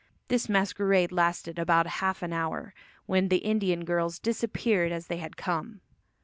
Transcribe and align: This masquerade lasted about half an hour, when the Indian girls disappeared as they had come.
This 0.29 0.49
masquerade 0.49 1.11
lasted 1.11 1.59
about 1.59 1.85
half 2.01 2.23
an 2.23 2.33
hour, 2.33 2.73
when 3.05 3.27
the 3.27 3.37
Indian 3.37 3.85
girls 3.85 4.17
disappeared 4.17 4.91
as 4.91 5.05
they 5.05 5.17
had 5.17 5.37
come. 5.37 5.81